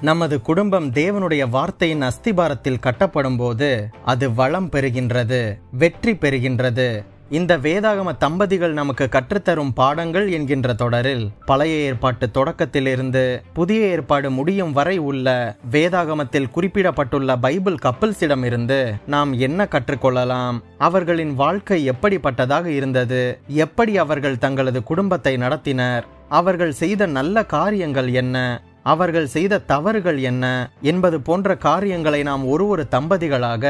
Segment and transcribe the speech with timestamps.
[0.00, 7.04] நமது குடும்பம் தேவனுடைய வார்த்தையின் அஸ்திபாரத்தில் கட்டப்படும்போது அது வளம் பெறுகின்றது வெற்றி பெறுகின்றது.
[7.30, 14.98] இந்த வேதாகம தம்பதிகள் நமக்கு கற்றுத்தரும் பாடங்கள் என்கின்ற தொடரில் பழைய ஏற்பாட்டு தொடக்கத்திலிருந்து புதிய ஏற்பாடு முடியும் வரை
[14.98, 20.58] உள்ள வேதாகமத்தில் குறிப்பிடப்பட்டுள்ள பைபிள் கப்பல்ஸிடமிருந்து நாம் என்ன கற்றுக்கொள்ளலாம்?
[20.78, 23.38] அவர்களின் வாழ்க்கை எப்படிப்பட்டதாக இருந்தது?
[23.46, 26.02] எப்படி அவர்கள் தங்களது குடும்பத்தை நடத்தினர்?
[26.28, 28.62] அவர்கள் செய்த நல்ல காரியங்கள் என்ன?
[28.92, 30.44] அவர்கள் செய்த தவறுகள் என்ன
[30.90, 33.64] என்பது போன்ற காரியங்களை நாம் ஒரு ஒரு தம்பதிகளாக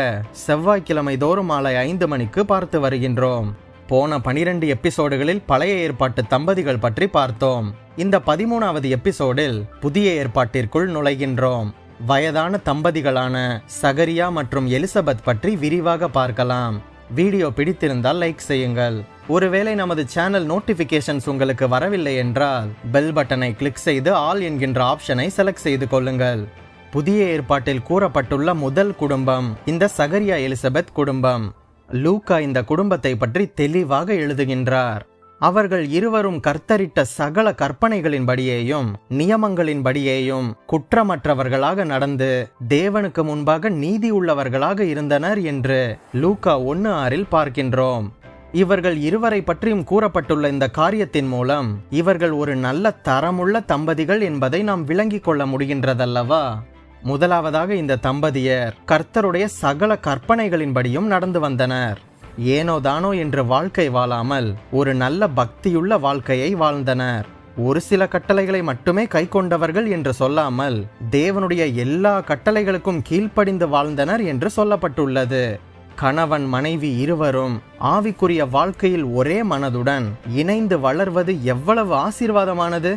[0.47, 3.49] செவ்வாய்க்கிழமை தோறும் மாலை ஐந்து மணிக்கு பார்த்து வருகின்றோம்.
[3.91, 7.67] போன பனிரெண்டு எபிசோடுகளில் பழைய ஏற்பாட்டு தம்பதிகள் பற்றி பார்த்தோம்.
[7.97, 11.71] இந்த பதிமூணாவது எபிசோடில் புதிய ஏற்பாட்டிற்குள் நுழைகின்றோம்.
[12.07, 13.37] வயதான தம்பதிகளான
[13.83, 16.77] சகரியா மற்றும் எலிசபெத் பற்றி விரிவாக பார்க்கலாம்.
[17.15, 19.05] வீடியோ பிடித்திருந்தால் லைக் செய்யுங்கள்.
[19.29, 25.65] ஒருவேளை நமது சேனல் நோட்டிபிகேஷன்ஸ் உங்களுக்கு வரவில்லை என்றால் பெல் பட்டனை கிளிக் செய்து ஆல் என்கின்ற ஆப்ஷனை செலக்ட்
[25.67, 26.49] செய்து கொள்ளுங்கள்.
[26.91, 31.55] புதிய ஏற்பாட்டில் கூறப்பட்டுள்ள முதல் குடும்பம் இந்த சகரியா எலிசபெத் குடும்பம்.
[31.89, 35.01] லூக்கா இந்த குடும்பத்தை பற்றி தெளிவாக எழுதுகின்றார்.
[35.39, 46.59] அவர்கள் இருவரும் கர்த்தரிட்ட சகல கற்பனைகளின்படியேயும் நியமங்களின்படியேயும் குற்றமற்றவர்களாக நடந்து தேவனுக்கு முன்பாக நீதி உள்ளவர்களாக இருந்தனர் என்று லூக்கா
[46.61, 48.07] ஒன்னு ஆறில் பார்க்கின்றோம்.
[48.53, 55.25] இவர்கள் இருவரை பற்றியும் கூறப்பட்டுள்ள இந்த காரியத்தின் மூலம் இவர்கள் ஒரு நல்ல தரமுள்ள தம்பதிகள் என்பதை நாம் விளங்கிக்
[55.25, 56.55] கொள்ள முடிகின்றதல்லவா?
[57.03, 61.99] முதலாவதாக இந்த தம்பதியர் கர்த்தருடைய சகல கற்பனைகளின்படியும் நடந்து வந்தனர்.
[62.39, 67.27] ஏனோ தானோ என்று வாழ்க்கை வாழாமல் ஒரு நல்ல பக்தியுள்ள வாழ்க்கையை வாழ்ந்தனர்.
[67.57, 75.59] ஒரு சில கட்டளைகளை மட்டுமே கை கொண்டவர்கள் என்று சொல்லாமல் தேவனுடைய எல்லா கட்டளைகளுக்கும் கீழ்ப்படிந்து வாழ்ந்தனர் என்று சொல்லப்பட்டுள்ளது.
[75.97, 82.93] கணவன் மனைவி இருவரும் ஆவிக்குரிய வாழ்க்கையில் ஒரே மனதுடன் இணைந்து வளர்வது எவ்வளவு ஆசீர்வாதமானது!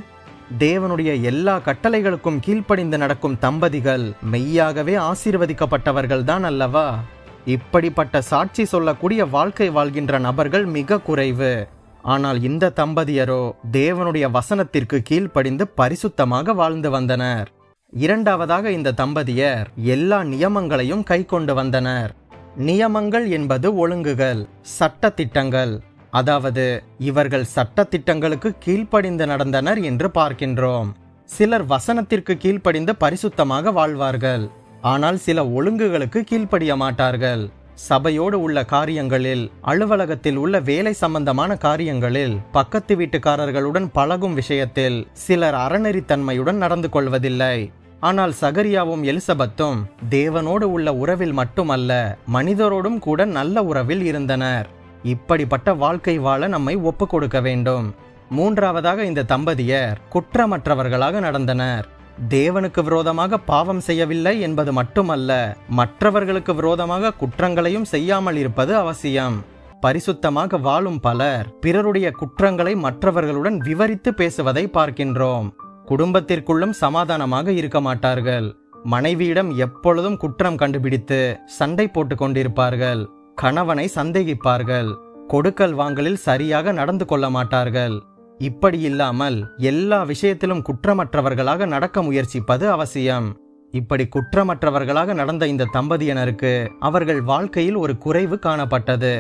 [0.60, 7.00] தேவனுடைய எல்லா கட்டளைகளுக்கும் கீழ்ப்படிந்து நடக்கும் தம்பதிகள் மெய்யாகவே ஆசீர்வதிக்கப்பட்டவர்கள்தான் அல்லவா?
[7.46, 11.68] இப்படிப்பட்ட சாட்சி சொல்லக்கூடிய வாழ்க்கை வாழ்கின்ற நபர்கள் மிக குறைவு.
[12.04, 17.48] ஆனால் இந்த தம்பதியரோ தேவனுடைய வசனத்திற்கு கீழ்ப்படிந்து பரிசுத்தமாக வாழ்ந்து வந்தனர்.
[17.94, 22.12] இரண்டாவதாக இந்த தம்பதியர் எல்லா நியமங்களையும் கை கொண்டு வந்தனர்.
[22.56, 30.90] நியமங்கள் என்பது ஒழுங்குகள் சட்ட திட்டங்கள் அதாவது இவர்கள் சட்ட திட்டங்களுக்கு கீழ்ப்படிந்து நடந்தனர் என்று பார்க்கின்றோம்.
[31.30, 34.46] சிலர் வசனத்திற்கு கீழ்ப்படிந்து பரிசுத்தமாக வாழ்வார்கள்.
[34.82, 37.50] ஆனால் சில ஒழுங்குகளுக்கு கீழ்ப்படிய மாட்டார்கள்.
[37.74, 46.90] சபையோடு உள்ள காரியங்களில் அலுவலகத்தில் உள்ள வேலை சம்பந்தமான காரியங்களில் பக்கத்து வீட்டுக்காரர்களுடன் பழகும் விஷயத்தில் சிலர் அறநெறித்தன்மையுடன் நடந்து
[46.90, 47.72] கொள்வதில்லை.
[48.00, 49.80] ஆனால் சகரியாவும் எலிசபெத்தும்
[50.10, 54.68] தேவனோடு உள்ள உறவில் மட்டுமல்ல மனிதரோடும் கூட நல்ல உறவில் இருந்தனர்.
[55.04, 57.96] இப்படிப்பட்ட வாழ்க்கை வாழ நம்மை ஒப்பு கொடுக்க வேண்டும்.
[58.30, 61.86] மூன்றாவதாக இந்த தம்பதியர் குற்றமற்றவர்களாக நடந்தனர்.
[62.28, 69.46] தேவனுக்கு விரோதமாக பாவம் செய்யவில்லை என்பது மட்டுமல்ல மற்றவர்களுக்கு விரோதமாக குற்றங்களையும் செய்யாமல் இருப்பது அவசியம்.
[69.82, 75.50] பரிசுத்தமாக வாழும் பலர் பிறருடைய குற்றங்களை மற்றவர்களுடன் விவரித்து பேசுவதை பார்க்கின்றோம்.
[75.88, 78.56] குடும்பத்திற்குள்ளும் சமாதானமாக இருக்க மாட்டார்கள்.
[78.84, 83.06] மனைவியிடம் எப்பொழுதும் குற்றம் கண்டுபிடித்து சண்டை போட்டுக் கொண்டிருப்பார்கள்.
[83.36, 84.96] கணவனை சந்தேகிப்பார்கள்.
[85.28, 88.04] கொடுக்கல் வாங்கலில் சரியாக நடந்து கொள்ள மாட்டார்கள்.
[88.40, 93.28] இப்படி இல்லாமல் எல்லா விஷயத்திலும் குற்றமற்றவர்களாக நடக்க முயற்சிப்பது அவசியம்.
[93.72, 99.14] இப்படி குற்றமற்றவர்களாக நடந்த இந்த தம்பதியினருக்கு அவர்கள் வாழ்க்கையில் ஒரு குறைவு காணப்பட்டது.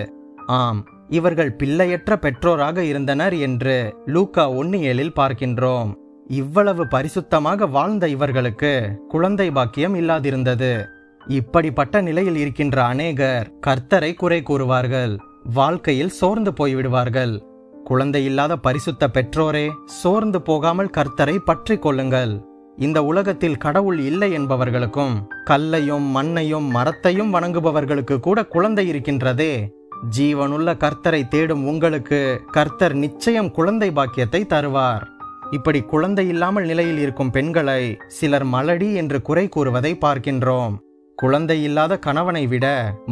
[0.46, 0.79] ஆம்
[1.09, 5.91] இவர்கள் பிள்ளையற்ற பெற்றோராக இருந்தனர் என்று லூக்கா ஒன்னு ஏழில் பார்க்கின்றோம்.
[6.28, 8.74] இவ்வளவு பரிசுத்தமாக வாழ்ந்த இவர்களுக்கு
[9.08, 10.74] குழந்தை பாக்கியம் இல்லாதிருந்தது.
[11.28, 15.18] இப்படிப்பட்ட நிலையில் இருக்கின்ற அநேகர் கர்த்தரை குறை கூறுவார்கள்
[15.53, 17.34] வாழ்க்கையில் சோர்ந்து போய்விடுவார்கள்.
[17.89, 19.66] குழந்தை இல்லாத பரிசுத்த பெற்றோரே
[20.00, 22.33] சோர்ந்து போகாமல் கர்த்தரை பற்றி கொள்ளுங்கள்.
[22.77, 25.13] இந்த உலகத்தில் கடவுள் இல்லை என்பவர்களுக்கும்
[25.44, 29.53] கல்லையும் மண்ணையும் மரத்தையும் வணங்குபவர்களுக்கு கூட குழந்தை இருக்கின்றதே.
[30.17, 32.19] ஜீவனுள்ள கர்த்தரை தேடும் உங்களுக்கு
[32.51, 35.05] கர்த்தர் நிச்சயம் குழந்தை பாக்கியத்தை தருவார்.
[35.51, 37.81] இப்படி குழந்தை இல்லாமல் நிலையில் இருக்கும் பெண்களை
[38.17, 40.75] சிலர் மலடி என்று குறை கூறுவதை பார்க்கின்றோம்.
[41.17, 42.67] குழந்தை இல்லாத கணவனை விட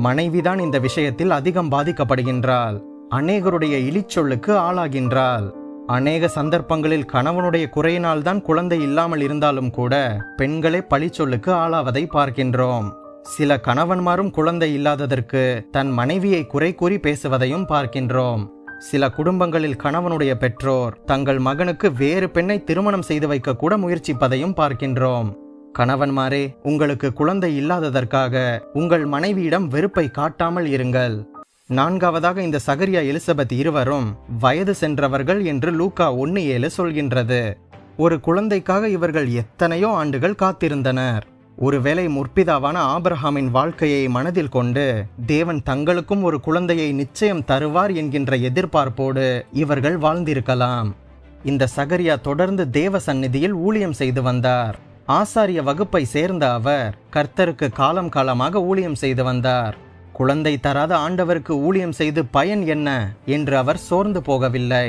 [0.05, 2.77] மனைவிதான் இந்த விஷயத்தில் அதிகம் பாதிக்கப்படுகின்றாள்.
[3.09, 5.53] அநேகருடைய இழிச்சொல்லுக்கு ஆளாகின்றாள்.
[5.87, 12.87] அநேக சந்தர்ப்பங்களில் கணவனுடைய குறையினால்தான் குழந்தை இல்லாமல் இருந்தாலும் கூட பெண்களே பழிச்சொல்லுக்கு ஆளாவதை பார்க்கின்றோம்.
[13.21, 18.43] சில கணவன்மாரும் குழந்தை இல்லாததற்கு தன் மனைவியை குறை கூறி பேசுவதையும் பார்க்கின்றோம்.
[18.79, 25.29] சில குடும்பங்களில் கணவனுடைய பெற்றோர் தங்கள் மகனுக்கு வேறு பெண்ணை திருமணம் செய்து வைக்க கூட முயற்சிப்பதையும் பார்க்கின்றோம்.
[25.79, 31.36] கணவன்மாரே உங்களுக்கு குழந்தை இல்லாததற்காக உங்கள் மனைவியிடம் வெறுப்பை காட்டாமல் இருங்கள்.
[31.69, 37.53] நான்காவதாக இந்த சகரியா எலிசபெத் இருவரும் வயது சென்றவர்கள் என்று லூக்கா ஒன்னு ஏழு சொல்கின்றது.
[37.97, 41.21] ஒரு குழந்தைக்காக இவர்கள் எத்தனையோ ஆண்டுகள் காத்திருந்தனர்.
[41.57, 49.97] ஒருவேளை முற்பிதாவான ஆபிரஹாமின் வாழ்க்கையை மனதில் கொண்டு தேவன் தங்களுக்கும் ஒரு குழந்தையை நிச்சயம் தருவார் என்கின்ற எதிர்பார்ப்போடு இவர்கள்
[49.97, 50.91] வாழ்ந்திருக்கலாம்.
[51.43, 54.77] இந்த சகரியா தொடர்ந்து தேவ சந்நிதியில் ஊழியம் செய்து வந்தார்.
[55.07, 59.85] ஆசாரிய வகுப்பை சேர்ந்த அவர் கர்த்தருக்கு காலம் காலமாக ஊழியம் செய்து வந்தார்.
[60.17, 62.89] குழந்தை தராத ஆண்டவருக்கு ஊழியம் செய்து பயன் என்ன
[63.35, 64.87] என்று அவர் சோர்ந்து போகவில்லை.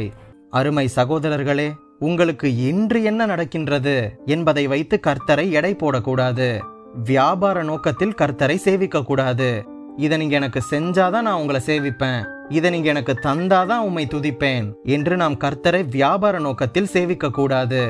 [0.50, 6.48] அருமை சகோதரர்களே உங்களுக்கு இன்று என்ன நடக்கின்றது என்பதை வைத்து கர்த்தரை எடை போடக்கூடாது.
[7.04, 9.50] வியாபார நோக்கத்தில் கர்த்தரை சேவிக்க கூடாது
[9.96, 12.20] இதை நீங்க எனக்கு செஞ்சாதான் நான் உங்களை சேவிப்பேன்.
[12.48, 14.66] இதை நீங்க எனக்கு தந்தாதான் உம்மை துதிப்பேன்
[14.96, 17.82] என்று நாம் கர்த்தரை வியாபார நோக்கத்தில் சேவிக்க கூடாது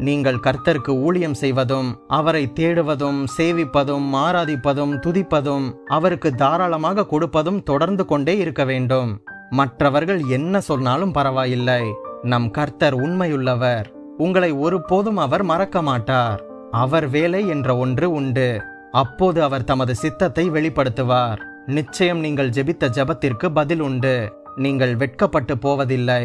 [0.00, 8.64] நீங்கள் கர்த்தருக்கு ஊழியம் செய்வதும் அவரை தேடுவதும் சேவிப்பதும் ஆராதிப்பதும் துதிப்பதும் அவருக்கு தாராளமாக கொடுப்பதும் தொடர்ந்து கொண்டே இருக்க
[8.64, 9.22] வேண்டும்.
[9.50, 11.82] மற்றவர்கள் என்ன சொன்னாலும் பரவாயில்லை.
[12.22, 13.84] நம் கர்த்தர் உண்மையுள்ளவர்.
[14.16, 16.42] உங்களை ஒருபோதும் அவர் மறக்க மாட்டார்.
[16.70, 18.62] அவர் வேலை என்ற ஒன்று உண்டு.
[18.92, 21.40] அப்போது அவர் தமது சித்தத்தை வெளிப்படுத்துவார்.
[21.66, 24.14] நிச்சயம் நீங்கள் ஜெபித்த ஜெபத்திற்கு பதில் உண்டு.
[24.56, 26.24] நீங்கள் வெட்கப்பட்டு போவதில்லை.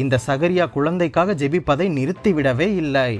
[0.00, 3.10] இந்த சகரியா குழந்தைக்காக ஜெபிப்பதை நிறுத்திவிடவே இல்லை.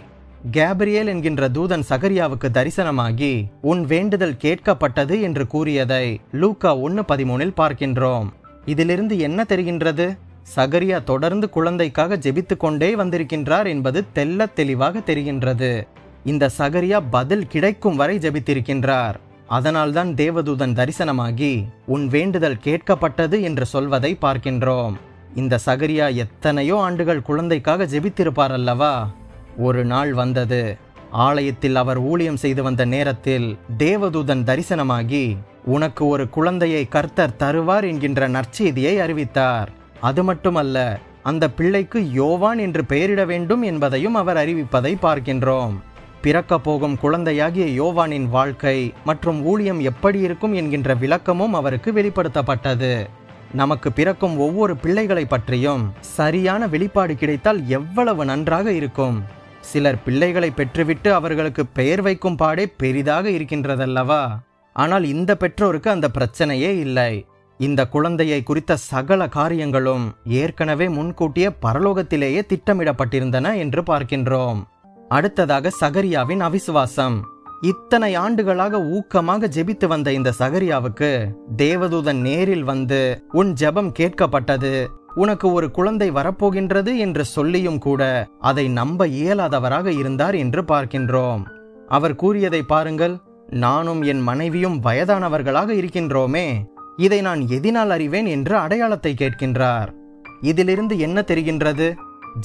[0.53, 3.32] கேப்ரியேல் என்கின்ற தூதன் சகரியாவுக்கு தரிசனமாகி
[3.71, 8.29] உன் வேண்டுதல் கேட்கப்பட்டது என்று கூறியதை லூக்கா ஒன்னு பதிமூனில் பார்க்கின்றோம்.
[8.65, 10.06] இதிலிருந்து என்ன தெரிகின்றது?
[10.56, 15.73] சகரியா தொடர்ந்து குழந்தைக்காக ஜெபித்து கொண்டே வந்திருக்கின்றார் என்பது தெல்ல தெளிவாக தெரிகின்றது.
[16.25, 19.19] இந்த சகரியா பதில் கிடைக்கும் வரை ஜெபித்திருக்கின்றார்.
[19.59, 21.53] அதனால்தான் தேவதூதன் தரிசனமாகி
[21.87, 24.97] உன் வேண்டுதல் கேட்கப்பட்டது என்று சொல்வதை பார்க்கின்றோம்.
[25.35, 29.09] இந்த சகரியா எத்தனையோ ஆண்டுகள் குழந்தைக்காக ஜெபித்திருப்பார் அல்லவா
[29.56, 30.77] ஒரு நாள் வந்தது.
[31.11, 38.99] ஆலயத்தில் அவர் ஊழியம் செய்து வந்த நேரத்தில் தேவதூதன் தரிசனமாகி உனக்கு ஒரு குழந்தையை கர்த்தர் தருவார் என்கின்ற நற்செய்தியை
[38.99, 39.71] அறிவித்தார்.
[40.00, 45.75] அது மட்டுமல்ல அந்த பிள்ளைக்கு யோவான் என்று பெயரிட வேண்டும் என்பதையும் அவர் அறிவிப்பதை பார்க்கின்றோம்.
[46.23, 53.06] பிறக்க போகும் குழந்தையாகிய யோவானின் வாழ்க்கை மற்றும் ஊழியம் எப்படி இருக்கும் என்கின்ற விளக்கமும் அவருக்கு வெளிப்படுத்தப்பட்டது.
[53.52, 59.25] நமக்கு பிறக்கும் ஒவ்வொரு பிள்ளைகளை பற்றியும் சரியான வெளிப்பாடு கிடைத்தால் எவ்வளவு நன்றாக இருக்கும்.
[59.61, 64.29] சிலர் பிள்ளைகளை பெற்றுவிட்டு அவர்களுக்கு பெயர் வைக்கும் பாடே பெரிதாக இருக்கின்றதல்லவா?
[64.73, 67.26] ஆனால் இந்த பெற்றோருக்கு அந்த பிரச்சனையே இல்லை.
[67.58, 74.62] இந்த குழந்தையை குறித்த சகல காரியங்களும் ஏற்கனவே முன்கூட்டியே பரலோகத்திலேயே திட்டமிடப்பட்டிருந்தன என்று பார்க்கின்றோம்.
[75.08, 77.20] அடுத்ததாக சகரியாவின் அவிசுவாசம்.
[77.61, 84.87] இத்தனை ஆண்டுகளாக ஊக்கமாக ஜெபித்து வந்த இந்த சகரியாவுக்கு தேவதூதன் நேரில் வந்து உன் ஜெபம் கேட்கப்பட்டது.
[85.15, 91.43] உனக்கு ஒரு குழந்தை வரப்போகின்றது என்று சொல்லியும் கூட அதை நம்ப இயலாதவராக இருந்தார் என்று பார்க்கின்றோம்.
[91.89, 93.17] அவர் கூறியதை பாருங்கள்
[93.47, 96.47] நானும் என் மனைவியும் வயதானவர்களாக இருக்கின்றோமே.
[96.97, 99.89] இதை நான் எதினால் அறிவேன் என்று அடையாளத்தை கேட்கின்றார்.
[100.41, 101.95] இதிலிருந்து என்ன தெரிகின்றது?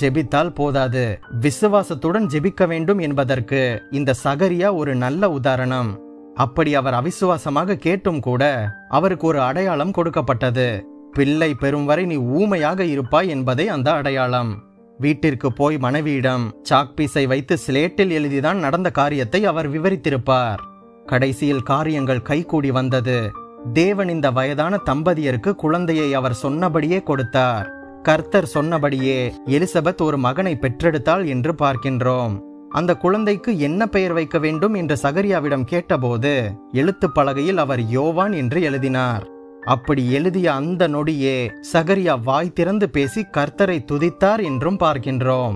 [0.01, 1.19] ஜெபித்தால் போதாது.
[1.39, 5.99] விசுவாசத்துடன் ஜெபிக்க வேண்டும் என்பதற்கு இந்த சகரியா ஒரு நல்ல உதாரணம்.
[6.35, 10.87] அப்படி அவர் அவிசுவாசமாக கேட்டும் கூட அவருக்கு ஒரு அடையாளம் கொடுக்கப்பட்டது.
[11.13, 14.63] பிள்ளை பெறும் வரை நீ ஊமையாக இருப்பாய் என்பதே அந்த அடையாளம்.
[14.97, 20.57] வீட்டிற்கு போய் மனைவியிடம் சாக்பீஸை வைத்து ஸ்லேட்டில் எழுதிதான் நடந்த காரியத்தை அவர் விவரித்திருப்பார்.
[21.05, 23.31] கடைசியில் காரியங்கள் கைகூடி வந்தது.
[23.73, 27.84] தேவன் இந்த வயதான தம்பதியருக்கு குழந்தையை அவர் சொன்னபடியே கொடுத்தார்.
[28.05, 32.41] கர்த்தர் சொன்னபடியே எலிசபெத் ஒரு மகனை பெற்றெடுத்தாள் என்று பார்க்கின்றோம்.
[32.69, 39.27] அந்த குழந்தைக்கு என்ன பெயர் வைக்க வேண்டும் என்று சகரியாவிடம் கேட்டபோது எழுத்துப் பலகையில் அவர் யோவான் என்று எழுதினார்.
[39.65, 45.55] அப்படி எழுதிய அந்த நொடியே சகரியா வாய் திறந்து பேசி கர்த்தரை துதித்தார் என்றும் பார்க்கின்றோம்.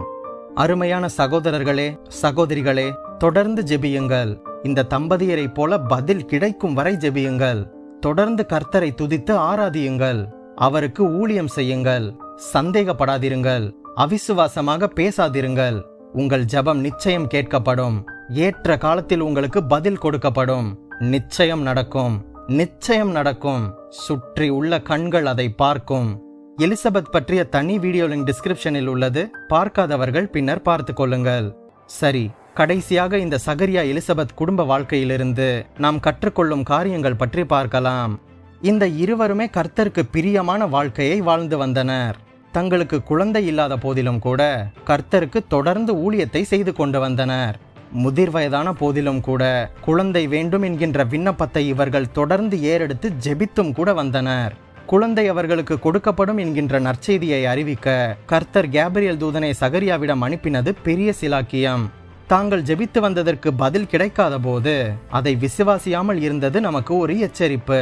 [0.56, 4.38] அருமையான சகோதரர்களே சகோதரிகளே தொடர்ந்து ஜெபியுங்கள்.
[4.64, 7.68] இந்த தம்பதியரைப் போல பதில் கிடைக்கும் வரை ஜெபியுங்கள்.
[8.00, 10.28] தொடர்ந்து கர்த்தரை துதித்து ஆராதியுங்கள்.
[10.56, 12.28] அவருக்கு ஊழியம் செய்யுங்கள்.
[12.54, 13.66] சந்தேகப்படாதிருங்கள்
[13.98, 15.82] அவிசுவாசமாக பேசாதிருங்கள்.
[16.14, 17.98] உங்கள் ஜெபம் நிச்சயம் கேட்கப்படும்.
[18.30, 20.68] ஏற்ற காலத்தில் உங்களுக்கு பதில் கொடுக்கப்படும்.
[21.00, 22.16] நிச்சயம் நடக்கும்.
[22.48, 23.76] நிச்சயம் நடக்கும்.
[23.90, 26.10] சுற்றி உள்ள கண்கள் அதை பார்க்கும்.
[26.58, 29.32] எலிசபெத் பற்றிய தனி வீடியோ லிங்க் டிஸ்கிரிப்ஷனில் உள்ளது.
[29.50, 31.56] பார்க்காதவர்கள் பின்னர் பார்த்து கொள்ளுங்கள்.
[31.86, 38.20] சரி கடைசியாக இந்த சகரியா எலிசபெத் குடும்ப வாழ்க்கையிலிருந்து நாம் கற்றுக்கொள்ளும் காரியங்கள் பற்றி பார்க்கலாம்.
[38.62, 42.18] இந்த இருவருமே கர்த்தருக்கு பிரியமான வாழ்க்கையை வாழ்ந்து வந்தனர்.
[42.52, 44.42] தங்களுக்கு குழந்தை இல்லாத போதிலும் கூட
[44.88, 47.58] கர்த்தருக்கு தொடர்ந்து ஊழியத்தை செய்து கொண்டு வந்தனர்.
[48.04, 49.44] முதிர் வயதான போதிலும் கூட
[49.88, 54.56] குழந்தை வேண்டும் என்கின்ற விண்ணப்பத்தை இவர்கள் தொடர்ந்து ஏறெடுத்து ஜெபித்தும் கூட வந்தனர்.
[54.92, 57.98] குழந்தை அவர்களுக்கு கொடுக்கப்படும் என்கின்ற நற்செய்தியை அறிவிக்க
[58.32, 61.86] கர்த்தர் கேப்ரியல் தூதனை சகரியாவிடம் அனுப்பினது பெரிய சிலாக்கியம்.
[62.28, 64.74] தாங்கள் ஜெபித்து வந்ததற்கு பதில் கிடைக்காத போது
[65.18, 67.82] அதை விசுவாசியாமல் இருந்தது நமக்கு ஒரு எச்சரிப்பு.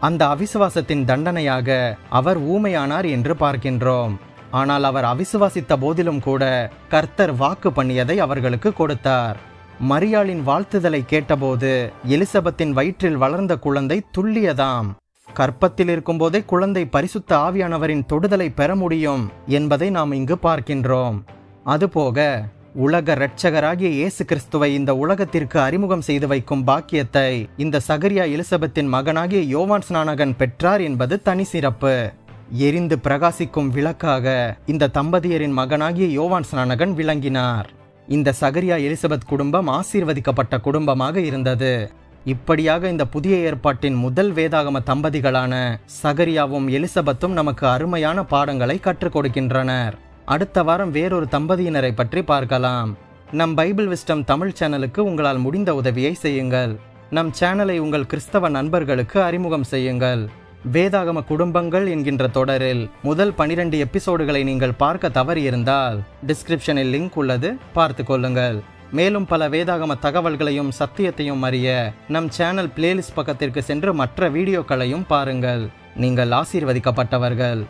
[0.00, 4.14] அந்த அவிசுவாசத்தின் தண்டனையாக அவர் ஊமையானார் என்று பார்க்கின்றோம்.
[4.50, 6.44] ஆனால் அவர் அவிசுவாசித்த போதிலும் கூட
[6.88, 9.36] கர்த்தர் வாக்கு பண்ணியதை அவர்களுக்கு கொடுத்தார்.
[9.90, 11.70] மரியாளின் வாழ்த்துதலை கேட்டபோது
[12.14, 14.88] எலிசபெத்தின் வயிற்றில் வளர்ந்த குழந்தை துல்லியதாம்
[15.28, 19.24] கற்பத்தில் இருக்கும்போதே குழந்தை பரிசுத்த ஆவியானவரின் தொடுதலை பெற முடியும்
[19.58, 21.18] என்பதை நாம் இங்கு பார்க்கின்றோம்.
[21.64, 22.18] அதுபோக
[22.74, 29.82] உலக இரட்சகராகிய இயேசு கிறிஸ்துவை இந்த உலகத்திற்கு அறிமுகம் செய்து வைக்கும் பாக்கியத்தை இந்த சகரியா எலிசபெத்தின் மகனாகிய யோவான்
[29.88, 32.10] ஸ்நானகன் பெற்றார் என்பது தனி சிறப்பு.
[32.52, 37.70] எரிந்து பிரகாசிக்கும் விளக்காக இந்த தம்பதியரின் மகனாகிய யோவான் ஸ்நானகன் விளங்கினார்.
[38.08, 41.90] இந்த சகரியா எலிசபெத் குடும்பம் ஆசீர்வதிக்கப்பட்ட குடும்பமாக இருந்தது.
[42.24, 49.96] இப்படியாக இந்த புதிய ஏற்பாட்டின் முதல் வேதாகம தம்பதிகளான சகரியாவும் எலிசபெத்தும் நமக்கு அருமையான பாடங்களை கற்றுக் கொடுக்கின்றனர்.
[50.26, 52.90] அடுத்த வாரம் வேறொரு தம்பதியினரை பற்றி பார்க்கலாம்.
[53.38, 56.72] நம் பைபிள் விஸ்டம் தமிழ் சேனலுக்கு உங்களால் முடிந்த உதவியை செய்யுங்கள்.
[57.16, 60.28] நம் சேனலை உங்கள் கிறிஸ்தவ நண்பர்களுக்கு அறிமுகம் செய்யுங்கள்.
[60.74, 65.98] வேதாகம குடும்பங்கள் என்கின்ற தொடரில் முதல் பனிரெண்டு எபிசோடுகளை நீங்கள் பார்க்க தவறியிருந்தால்
[66.30, 68.58] டிஸ்கிரிப்ஷனில் லிங்க் உள்ளது பார்த்து கொள்ளுங்கள்.
[68.98, 71.68] மேலும் பல வேதாகம தகவல்களையும் சத்தியத்தையும் அறிய
[72.08, 75.64] நம் சேனல் பிளேலிஸ்ட் பக்கத்திற்கு சென்று மற்ற வீடியோக்களையும் பாருங்கள்.
[75.96, 77.62] நீங்கள் ஆசீர்வதிக்கப்பட்டவர்கள்.